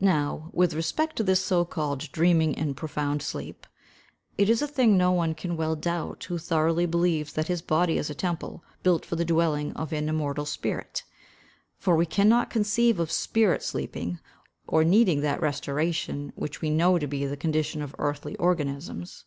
Now, 0.00 0.50
with 0.52 0.74
respect 0.74 1.14
to 1.14 1.22
this 1.22 1.40
so 1.44 1.64
called 1.64 2.10
dreaming 2.10 2.52
in 2.54 2.74
profound 2.74 3.22
sleep, 3.22 3.64
it 4.36 4.50
is 4.50 4.60
a 4.60 4.66
thing 4.66 4.96
no 4.96 5.12
one 5.12 5.36
can 5.36 5.56
well 5.56 5.76
doubt 5.76 6.24
who 6.24 6.36
thoroughly 6.36 6.84
believes 6.84 7.34
that 7.34 7.46
his 7.46 7.62
body 7.62 7.96
is 7.96 8.10
a 8.10 8.14
temple 8.16 8.64
built 8.82 9.06
for 9.06 9.14
the 9.14 9.24
dwelling 9.24 9.72
of 9.74 9.92
an 9.92 10.08
immortal 10.08 10.46
spirit; 10.46 11.04
for 11.78 11.94
we 11.94 12.06
can 12.06 12.28
not 12.28 12.50
conceive 12.50 12.98
of 12.98 13.12
spirit 13.12 13.62
sleeping, 13.62 14.18
or 14.66 14.82
needing 14.82 15.20
that 15.20 15.40
restoration 15.40 16.32
which 16.34 16.60
we 16.60 16.68
know 16.68 16.98
to 16.98 17.06
be 17.06 17.24
the 17.24 17.36
condition 17.36 17.82
of 17.82 17.94
earthly 18.00 18.34
organisms. 18.38 19.26